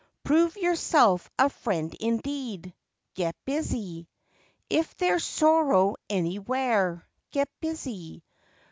[0.23, 2.73] Prove yourself a "friend indeed,'*
[3.13, 4.09] Get busy.
[4.67, 8.23] If there's sorrow anywhere, Get busy.